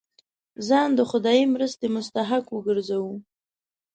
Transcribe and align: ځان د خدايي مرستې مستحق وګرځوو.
ځان 0.67 0.89
د 0.95 0.99
خدايي 1.09 1.45
مرستې 1.53 1.85
مستحق 1.95 2.45
وګرځوو. 2.51 3.13